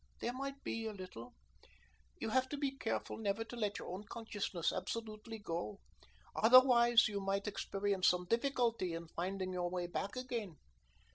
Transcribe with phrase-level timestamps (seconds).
[0.19, 1.35] "There might be a little.
[2.19, 5.79] You have to be careful never to let your own consciousness absolutely go;
[6.35, 10.55] otherwise, you might experience some difficulty in finding your way back again.